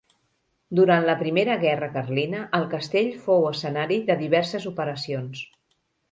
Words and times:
Durant 0.77 1.03
la 1.07 1.13
primera 1.17 1.57
guerra 1.63 1.89
carlina 1.97 2.39
el 2.59 2.65
castell 2.71 3.11
fou 3.25 3.45
escenari 3.49 3.99
de 4.09 4.15
diverses 4.23 4.65
operacions. 4.71 5.43